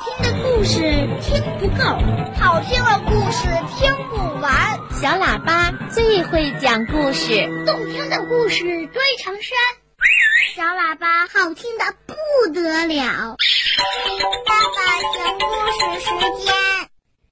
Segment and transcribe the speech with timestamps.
[0.00, 0.80] 听的故事
[1.20, 1.84] 听不够，
[2.38, 4.78] 好听的故事听不完。
[4.98, 9.52] 小喇叭最会讲故事，动听的故事堆成山。
[10.56, 12.14] 小喇叭好听的不
[12.54, 13.36] 得了。
[14.46, 14.80] 爸爸
[15.18, 16.54] 讲故事时间。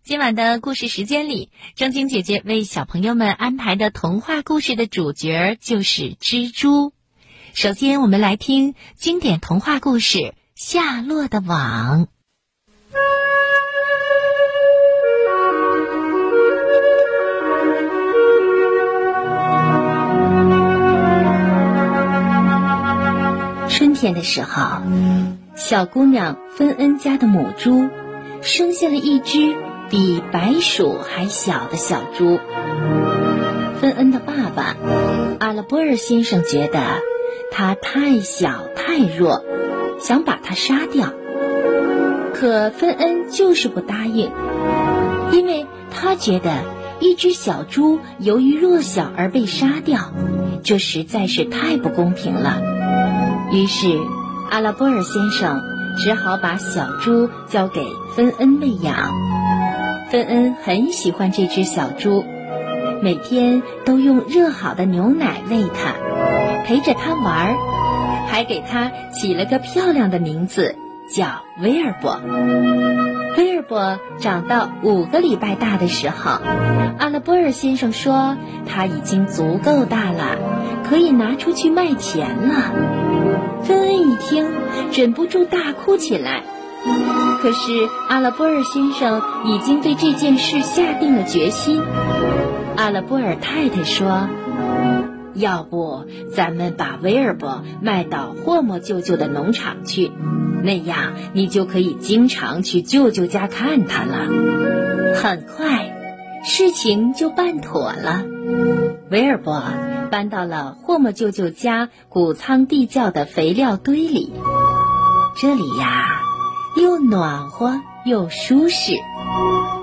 [0.05, 6.93] 今晚的故事时间里，正晶姐姐为小朋友们安排的童话故事的主角就是蜘蛛。
[7.55, 10.19] 首先，我们来听经典童话故事
[10.55, 12.05] 《夏洛的网》。
[23.99, 24.81] 天的时候，
[25.57, 27.89] 小姑娘芬恩家的母猪
[28.43, 29.57] 生下了一只
[29.91, 32.39] 比白鼠还小的小猪。
[33.81, 34.77] 芬恩的爸爸
[35.41, 36.81] 阿拉波尔先生觉得
[37.51, 39.45] 它太小太弱，
[40.01, 41.13] 想把它杀掉。
[42.35, 44.31] 可芬恩就是不答应，
[45.33, 46.53] 因为他觉得
[47.01, 50.13] 一只小猪由于弱小而被杀掉，
[50.63, 52.78] 这实在是太不公平了。
[53.51, 53.99] 于是，
[54.51, 55.61] 阿拉波尔先生
[55.99, 58.95] 只好把小猪交给芬恩喂养。
[60.11, 62.25] 芬恩很喜欢这只小猪，
[63.03, 65.95] 每天都用热好的牛奶喂它，
[66.65, 67.57] 陪着它玩儿，
[68.29, 70.77] 还给它起了个漂亮的名字，
[71.15, 72.21] 叫威尔伯。
[73.39, 76.41] 威尔伯长到五个礼拜大的时候，
[76.99, 78.37] 阿拉波尔先生说
[78.67, 80.37] 他已经足够大了，
[80.83, 82.73] 可以拿出去卖钱了。
[83.63, 84.51] 芬恩一听，
[84.93, 86.43] 忍不住大哭起来。
[87.41, 91.81] 可是阿拉波尔先生已经对这件事下定了决心。
[92.77, 94.29] 阿拉波尔太太说
[95.35, 100.11] ：“要不咱们把威尔伯卖到霍莫舅舅的农场去，
[100.63, 104.27] 那样你就可以经常去舅舅家看他了。”
[105.17, 105.95] 很快，
[106.45, 108.25] 事情就办妥了。
[109.11, 109.63] 威尔伯
[110.11, 114.33] 搬到了霍莫舅舅家谷仓地窖的肥料堆里，
[115.41, 116.21] 这里呀，
[116.77, 118.93] 又暖和又舒适。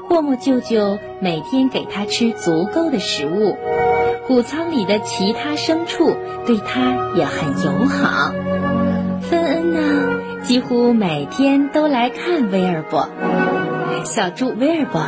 [0.07, 3.57] 霍莫舅舅每天给他吃足够的食物，
[4.27, 8.31] 谷仓里的其他牲畜对他也很友好。
[10.45, 13.09] 几乎每天都来看威尔伯。
[14.05, 15.03] 小猪威尔伯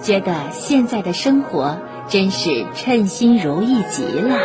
[0.00, 1.78] 觉得现在的生活。
[2.08, 4.38] 真是称心如意极了。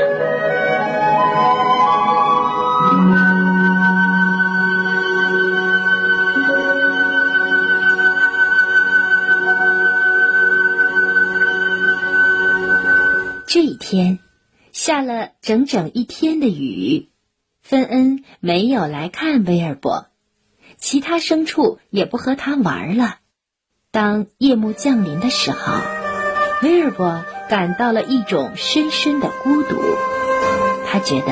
[13.47, 14.19] 这一天，
[14.73, 17.07] 下了整整一天的雨，
[17.61, 20.07] 芬恩没有来看威尔伯，
[20.83, 23.15] 其他牲畜也不和他玩了。
[23.89, 25.73] 当夜幕降临的时候，
[26.61, 27.23] 威尔伯。
[27.49, 29.75] 感到了一种深深的孤独，
[30.87, 31.27] 他觉得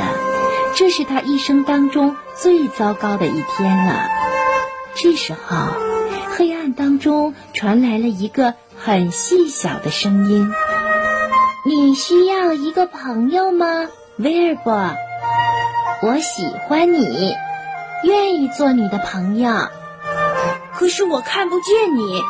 [0.75, 4.07] 这是他一生当中最糟糕的一天了。
[4.93, 5.73] 这时候，
[6.35, 10.51] 黑暗当中传来了一个很细小的声音
[11.65, 14.93] ：“你需要一个朋友吗，威尔伯？
[16.03, 17.33] 我喜欢你，
[18.03, 19.53] 愿意做你的朋友。
[20.73, 22.21] 可是我看不见你。”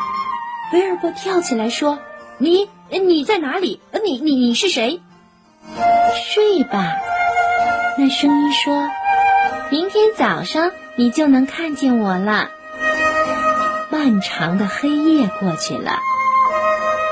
[0.73, 1.99] 威尔伯跳起来说
[2.37, 3.79] ：“你。”你在哪里？
[4.03, 5.01] 你你你是谁？
[6.33, 6.91] 睡吧。
[7.97, 8.89] 那声音说
[9.71, 12.49] ：“明天早上你就能看见我了。”
[13.89, 15.99] 漫长的黑夜过去了，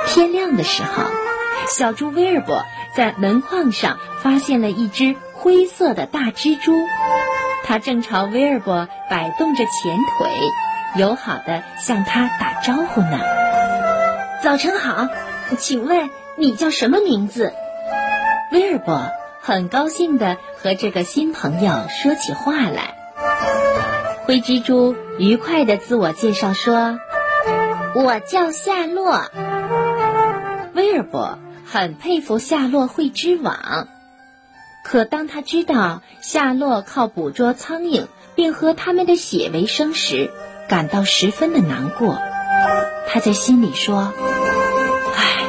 [0.05, 1.03] 天亮的时候，
[1.69, 6.73] 小猪威尔伯在门框上发现了一只灰色的大蜘蛛，
[7.69, 10.27] 它正朝威尔伯摆动着前腿，
[10.95, 13.19] 友好的向他打招呼呢。
[14.41, 15.07] 早晨好。
[15.59, 17.53] 请问你叫什么名字？
[18.51, 22.95] 威尔伯很高兴地和这个新朋友说起话来。
[24.25, 26.99] 灰蜘蛛愉快地自我介绍说
[27.93, 29.29] ：“我叫夏洛。”
[30.73, 31.37] 威尔伯
[31.67, 33.87] 很佩服夏洛会织网，
[34.83, 40.31] 可当他知道夏洛靠捕捉苍蝇并喝它们的血为生时，
[40.67, 42.17] 感到十分的难过。
[43.07, 44.13] 他在心里说。
[45.15, 45.45] 唉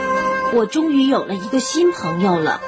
[0.53, 2.61] 我终于有了一个新朋友了，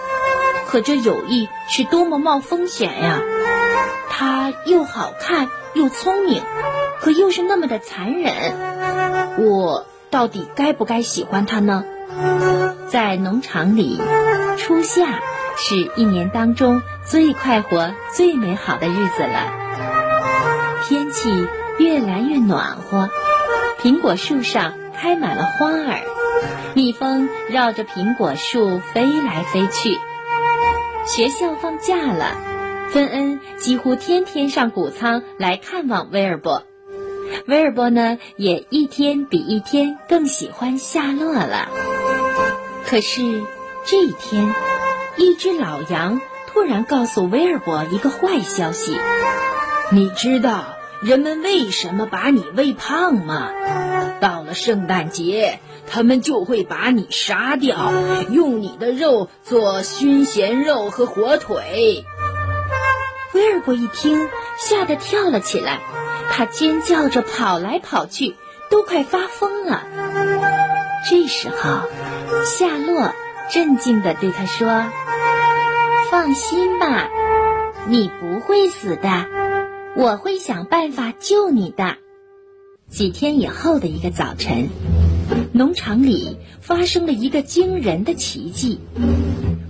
[0.69, 3.21] 可这友谊是多么冒风险呀！
[4.09, 6.43] 他又好看又聪明，
[7.01, 8.35] 可又是那么的残忍。
[9.39, 11.85] 我到底该不该喜欢他呢？
[12.89, 14.01] 在农场里，
[14.59, 15.21] 初夏
[15.57, 19.53] 是一年当中最快活、最美好的日子了。
[20.85, 21.47] 天气
[21.79, 23.09] 越来越暖和，
[23.81, 26.03] 苹果树上开满了花儿，
[26.75, 29.99] 蜜蜂绕着苹果树飞来飞去。
[31.07, 32.37] 学校放假了，
[32.91, 36.65] 芬恩几乎天天上谷仓来看望威尔伯。
[37.47, 41.69] 威尔伯呢，也一天比一天更喜欢夏洛了。
[42.87, 43.43] 可是
[43.87, 44.53] 这一天，
[45.17, 48.97] 一只老羊突然告诉威尔伯一个坏消息
[49.91, 50.65] ：“你知道
[51.01, 53.51] 人们为什么把你喂胖吗？
[54.21, 55.61] 到了圣诞节。”
[55.95, 57.93] 他们就会把你杀掉，
[58.31, 62.07] 用你的肉做熏咸肉和火腿。
[63.35, 64.27] 威尔伯一听，
[64.59, 65.81] 吓得跳了起来，
[66.31, 68.37] 他尖叫着跑来跑去，
[68.71, 69.83] 都快发疯了。
[71.11, 71.81] 这时候，
[72.47, 73.13] 夏洛
[73.51, 74.87] 镇静地对他说
[76.13, 77.09] ：“放心吧，
[77.89, 79.25] 你不会死的，
[79.97, 81.97] 我会想办法救你的。”
[82.87, 84.69] 几天以后的一个早晨。
[85.55, 88.79] 农场里发生了一个惊人的奇迹，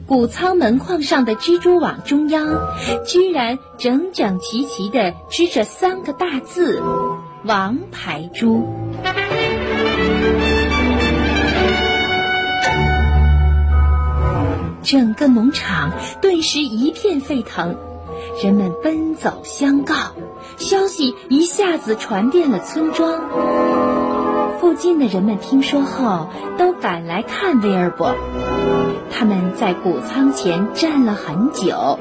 [0.09, 2.75] 谷仓门框上的蜘蛛网中央，
[3.07, 6.83] 居然整整齐齐地织着三个大字
[7.47, 8.67] “王牌猪”。
[14.83, 17.77] 整个农场顿时一片沸腾，
[18.43, 19.95] 人们奔走相告，
[20.57, 23.21] 消息一下子传遍了村庄。
[24.61, 28.15] 附近的人们听说后，都赶来看威尔伯。
[29.11, 31.99] 他们在谷仓前站了很久，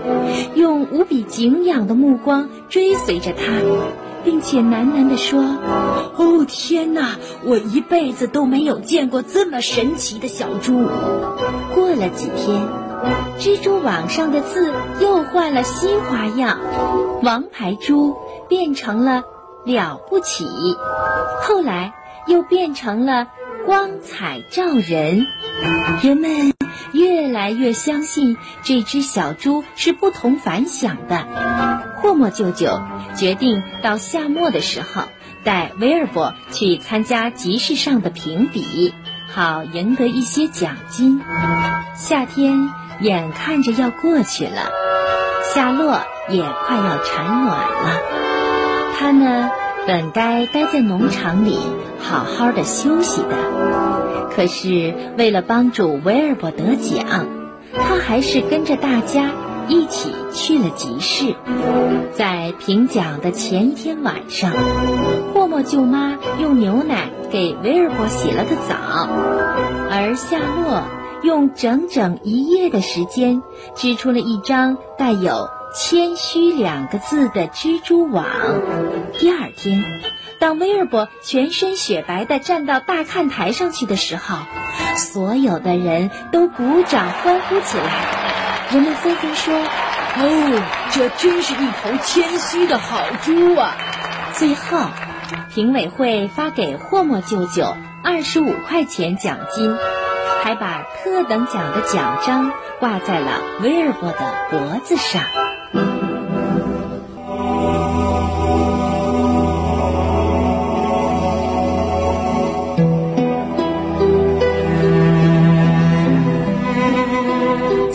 [0.55, 3.43] 用无比敬仰的目光追随着他，
[4.23, 5.41] 并且喃喃地说
[6.17, 7.17] ：“哦，天哪！
[7.43, 10.87] 我一辈子都没有见过这么神奇的小猪。”
[11.75, 12.67] 过了几天，
[13.39, 16.59] 蜘蛛网上的字又换了新花样，
[17.23, 18.15] 王牌猪
[18.47, 19.23] 变成了
[19.65, 20.45] 了不起。
[21.41, 21.93] 后来。
[22.27, 23.29] 又变成了
[23.65, 25.25] 光彩照人，
[26.03, 26.53] 人们
[26.93, 31.25] 越来越相信这只小猪是不同凡响的。
[31.97, 32.81] 霍莫舅舅
[33.15, 35.03] 决定到夏末的时候
[35.43, 38.93] 带威尔伯去参加集市上的评比，
[39.31, 41.21] 好赢得一些奖金。
[41.95, 44.69] 夏天眼看着要过去了，
[45.53, 48.01] 夏洛也快要产卵了，
[48.97, 49.49] 他呢？
[49.87, 51.57] 本该待在农场里
[51.99, 57.25] 好好的休息的，可是为了帮助威尔伯得奖，
[57.73, 59.31] 他还是跟着大家
[59.67, 61.35] 一起去了集市。
[62.13, 64.51] 在评奖的前一天晚上，
[65.33, 69.09] 霍莫舅妈用牛奶给威尔伯洗了个澡，
[69.89, 70.83] 而夏洛
[71.23, 73.41] 用整整一夜的时间
[73.75, 75.49] 织出了一张带有。
[75.73, 78.25] 谦虚两个字的蜘蛛网。
[79.17, 80.01] 第二天，
[80.37, 84.35] 当威尔伯全身雪白的站到大看台上去的时候，
[84.97, 88.67] 所有的人都鼓掌欢呼起来。
[88.73, 93.77] 人们纷纷说：“哦，这真是一头谦虚的好猪啊！”
[94.35, 94.87] 最后，
[95.53, 99.77] 评委会发给霍莫舅舅二十五块钱奖金，
[100.43, 102.51] 还把特等奖的奖章
[102.81, 104.17] 挂在了威尔伯的
[104.49, 105.21] 脖子上。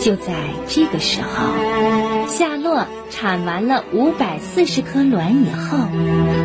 [0.07, 0.31] 就在
[0.69, 5.77] 这个时候，夏洛产完了五百四十颗卵以后，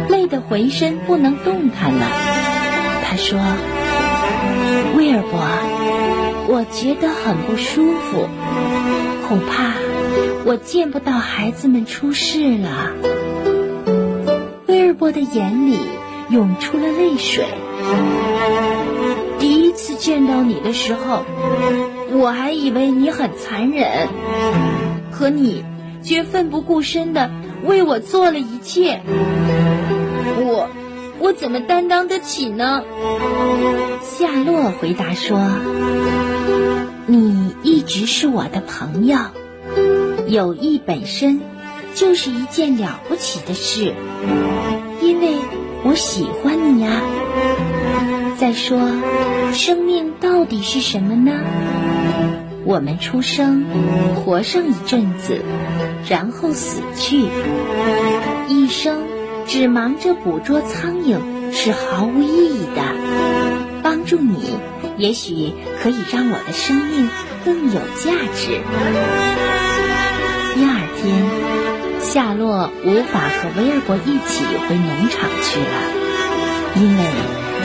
[0.09, 2.05] 累得浑身不能动弹了。
[3.05, 3.39] 他说
[4.99, 5.39] ：“威尔伯，
[6.49, 8.27] 我觉得很不舒服，
[9.29, 9.75] 恐怕
[10.45, 12.91] 我见不到孩子们出世了。”
[14.67, 15.79] 威尔伯的眼里
[16.31, 17.45] 涌出了泪水。
[19.39, 21.25] 第一次见到你的时候。
[22.15, 24.09] 我还以为你很残忍，
[25.11, 25.65] 可你
[26.03, 27.31] 却奋不顾身的
[27.65, 29.01] 为我做了一切。
[30.39, 30.69] 我，
[31.19, 32.83] 我怎么担当得起呢？
[34.03, 35.41] 夏洛回答说
[37.07, 39.17] ：“你一直是我的朋友，
[40.29, 41.41] 友谊本身
[41.95, 43.95] 就是一件了不起的事，
[45.01, 45.37] 因为
[45.83, 47.01] 我喜欢你呀。
[48.37, 48.91] 再说，
[49.53, 51.33] 生命到底是什么呢？”
[52.65, 53.65] 我们出生，
[54.15, 55.43] 活上一阵子，
[56.09, 57.27] 然后死去，
[58.49, 59.03] 一生
[59.47, 61.19] 只忙着捕捉苍蝇
[61.53, 62.83] 是毫无意义的。
[63.83, 64.57] 帮助你，
[64.97, 65.53] 也许
[65.83, 67.09] 可以让我的生命
[67.45, 68.61] 更有价值。
[70.55, 75.67] 第二天，夏洛无法和威尔伯一起回农场去了，
[76.77, 77.05] 因为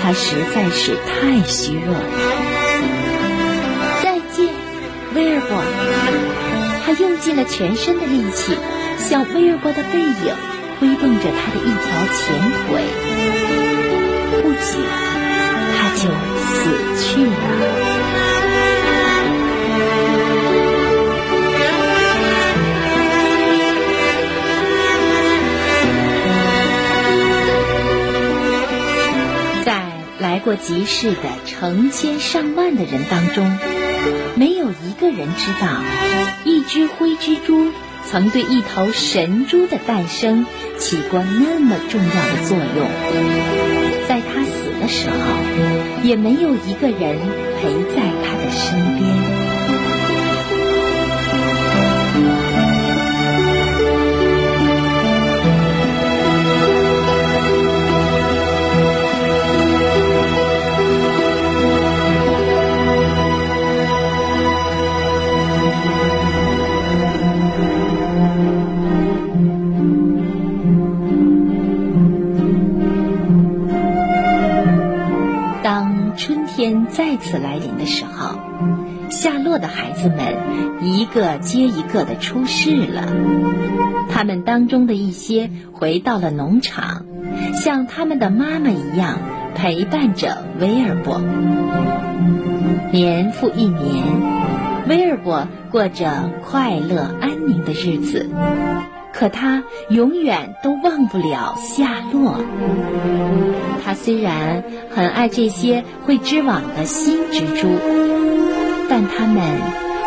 [0.02, 2.57] 他实在是太虚弱了。
[7.28, 8.58] 尽了全身的力气，
[8.98, 10.34] 向威尔伯的背影
[10.80, 12.80] 挥动着他的一条前腿。
[14.32, 14.80] 不久，
[15.76, 16.04] 他就
[16.48, 16.72] 死
[17.04, 17.32] 去了。
[29.66, 29.84] 在
[30.20, 33.60] 来过集市的成千上万的人当中，
[34.36, 35.82] 没有一个人知道，
[36.44, 37.72] 一只灰蜘蛛
[38.06, 40.46] 曾对一头神猪的诞生
[40.78, 42.88] 起过那么重要的作用。
[44.08, 45.16] 在它死的时候，
[46.04, 47.18] 也没有一个人
[47.60, 49.37] 陪在它的身边。
[76.90, 78.40] 再次来临的时候，
[79.10, 80.18] 夏洛的孩子们
[80.82, 83.08] 一个接一个的出世了。
[84.10, 87.06] 他们当中的一些回到了农场，
[87.54, 89.20] 像他们的妈妈一样
[89.54, 91.22] 陪伴着威尔伯。
[92.92, 94.04] 年复一年，
[94.88, 98.30] 威尔伯过着快乐安宁的日子。
[99.18, 102.40] 可他永远都忘不了夏洛。
[103.84, 107.68] 他虽然很爱这些会织网的新蜘蛛，
[108.88, 109.44] 但他们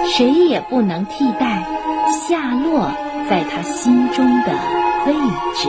[0.07, 1.67] 谁也不能替代
[2.09, 2.93] 夏洛
[3.29, 4.53] 在他心中的
[5.07, 5.13] 位
[5.57, 5.69] 置。